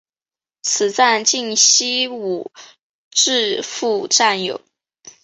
[0.63, 2.51] 此站近西武
[3.11, 4.59] 秩父站有。